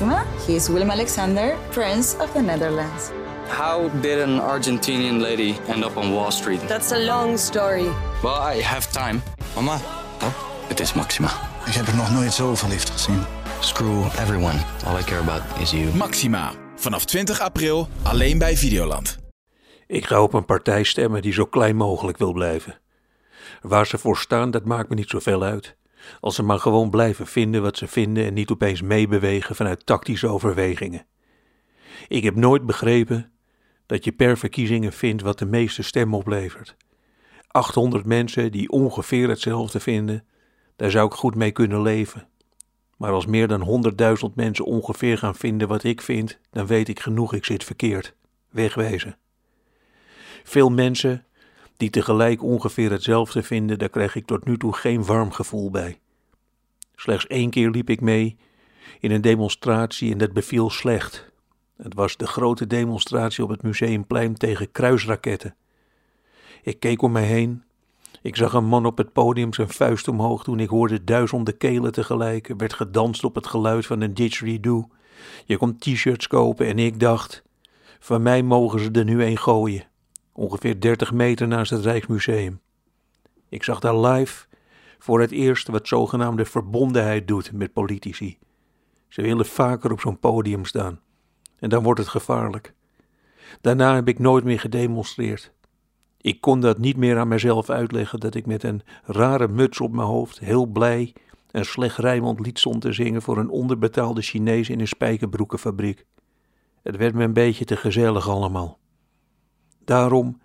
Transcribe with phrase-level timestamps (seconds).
[0.00, 0.24] Maxima.
[0.46, 3.10] He is Willem Alexander, Prince of the Netherlands.
[3.48, 6.60] How did an Argentinian lady end up on Wall Street?
[6.68, 7.88] That's a long story.
[8.22, 9.22] Well, I have time.
[9.54, 9.80] Mama,
[10.22, 10.32] Oh,
[10.68, 11.28] het is Maxima.
[11.66, 13.22] ik heb er nog nooit zo verliefd gezien.
[13.60, 14.58] Screw everyone.
[14.86, 15.94] All I care about is you.
[15.96, 16.52] Maxima.
[16.76, 19.18] Vanaf 20 april alleen bij Videoland.
[19.86, 22.78] Ik ga op een partij stemmen die zo klein mogelijk wil blijven.
[23.62, 25.76] Waar ze voor staan, dat maakt me niet zoveel uit.
[26.20, 30.28] Als ze maar gewoon blijven vinden wat ze vinden en niet opeens meebewegen vanuit tactische
[30.28, 31.06] overwegingen.
[32.08, 33.32] Ik heb nooit begrepen
[33.86, 36.76] dat je per verkiezingen vindt wat de meeste stem oplevert.
[37.46, 40.24] 800 mensen die ongeveer hetzelfde vinden,
[40.76, 42.28] daar zou ik goed mee kunnen leven.
[42.96, 43.84] Maar als meer dan
[44.28, 48.14] 100.000 mensen ongeveer gaan vinden wat ik vind, dan weet ik genoeg, ik zit verkeerd.
[48.50, 49.18] Wegwezen.
[50.44, 51.24] Veel mensen
[51.78, 55.98] die tegelijk ongeveer hetzelfde vinden, daar krijg ik tot nu toe geen warm gevoel bij.
[56.94, 58.36] Slechts één keer liep ik mee
[59.00, 61.30] in een demonstratie en dat beviel slecht.
[61.76, 65.54] Het was de grote demonstratie op het Museumplein tegen kruisraketten.
[66.62, 67.62] Ik keek om mij heen.
[68.22, 71.92] Ik zag een man op het podium zijn vuist omhoog toen ik hoorde duizenden kelen
[71.92, 72.48] tegelijk.
[72.48, 74.88] Er werd gedanst op het geluid van een didgeridoo.
[75.44, 77.42] Je kon t-shirts kopen en ik dacht,
[77.98, 79.87] van mij mogen ze er nu een gooien.
[80.38, 82.60] Ongeveer 30 meter naast het Rijksmuseum.
[83.48, 84.46] Ik zag daar live
[84.98, 88.38] voor het eerst wat zogenaamde verbondenheid doet met politici.
[89.08, 91.00] Ze willen vaker op zo'n podium staan.
[91.58, 92.74] En dan wordt het gevaarlijk.
[93.60, 95.52] Daarna heb ik nooit meer gedemonstreerd.
[96.20, 99.92] Ik kon dat niet meer aan mezelf uitleggen dat ik met een rare muts op
[99.92, 101.12] mijn hoofd, heel blij,
[101.50, 106.04] een slecht rijmond lied stond te zingen voor een onderbetaalde Chinees in een spijkerbroekenfabriek.
[106.82, 108.77] Het werd me een beetje te gezellig allemaal.
[109.88, 110.40] Daarom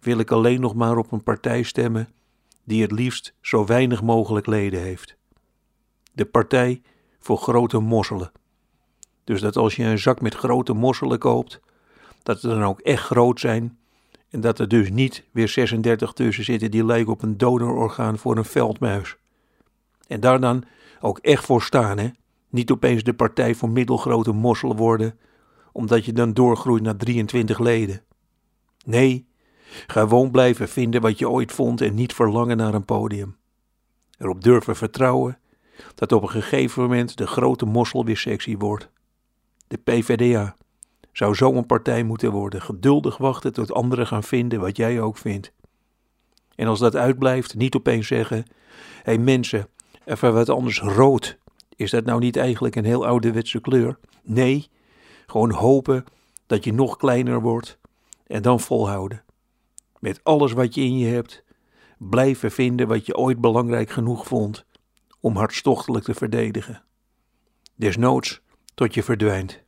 [0.00, 2.08] wil ik alleen nog maar op een partij stemmen
[2.64, 5.16] die het liefst zo weinig mogelijk leden heeft.
[6.12, 6.82] De partij
[7.18, 8.32] voor grote mosselen.
[9.24, 11.60] Dus dat als je een zak met grote mosselen koopt,
[12.22, 13.78] dat ze dan ook echt groot zijn
[14.30, 18.36] en dat er dus niet weer 36 tussen zitten die lijken op een donororgaan voor
[18.36, 19.16] een veldmuis.
[20.06, 20.64] En daar dan
[21.00, 22.08] ook echt voor staan, hè?
[22.50, 25.18] Niet opeens de partij voor middelgrote mosselen worden,
[25.72, 28.05] omdat je dan doorgroeit naar 23 leden.
[28.86, 29.26] Nee,
[29.86, 33.36] gewoon blijven vinden wat je ooit vond en niet verlangen naar een podium.
[34.18, 35.38] Erop durven vertrouwen
[35.94, 38.90] dat op een gegeven moment de grote mossel weer sexy wordt.
[39.68, 40.56] De PVDA
[41.12, 45.52] zou zo'n partij moeten worden, geduldig wachten tot anderen gaan vinden wat jij ook vindt.
[46.54, 48.44] En als dat uitblijft, niet opeens zeggen: hé
[49.02, 49.68] hey mensen,
[50.04, 51.38] even wat anders rood.
[51.76, 53.98] Is dat nou niet eigenlijk een heel ouderwetse kleur?
[54.22, 54.68] Nee,
[55.26, 56.04] gewoon hopen
[56.46, 57.78] dat je nog kleiner wordt
[58.26, 59.24] en dan volhouden.
[59.98, 61.44] Met alles wat je in je hebt,
[61.98, 64.64] blijven vinden wat je ooit belangrijk genoeg vond
[65.20, 66.82] om hartstochtelijk te verdedigen.
[67.74, 68.40] Desnoods
[68.74, 69.64] tot je verdwijnt.